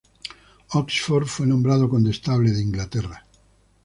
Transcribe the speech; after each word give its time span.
Oxford 0.71 1.27
fue 1.27 1.45
nombrado 1.45 1.87
Condestable 1.87 2.49
de 2.49 2.63
Inglaterra. 2.63 3.23